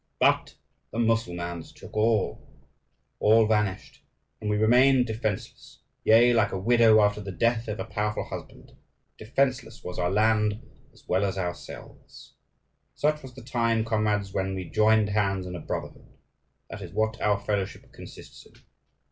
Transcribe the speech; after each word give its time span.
But 0.19 0.55
the 0.89 0.97
Mussulmans 0.97 1.71
took 1.71 1.95
all; 1.95 2.41
all 3.19 3.45
vanished, 3.45 4.01
and 4.41 4.49
we 4.49 4.57
remained 4.57 5.05
defenceless; 5.05 5.83
yea, 6.03 6.33
like 6.33 6.51
a 6.51 6.57
widow 6.57 7.01
after 7.01 7.21
the 7.21 7.31
death 7.31 7.67
of 7.67 7.79
a 7.79 7.85
powerful 7.85 8.23
husband: 8.23 8.71
defenceless 9.19 9.83
was 9.83 9.99
our 9.99 10.09
land 10.09 10.59
as 10.91 11.07
well 11.07 11.23
as 11.23 11.37
ourselves! 11.37 12.33
Such 12.95 13.21
was 13.21 13.35
the 13.35 13.43
time, 13.43 13.85
comrades, 13.85 14.33
when 14.33 14.55
we 14.55 14.67
joined 14.71 15.09
hands 15.09 15.45
in 15.45 15.55
a 15.55 15.59
brotherhood: 15.61 16.07
that 16.71 16.81
is 16.81 16.91
what 16.93 17.21
our 17.21 17.39
fellowship 17.39 17.93
consists 17.93 18.43
in. 18.47 18.53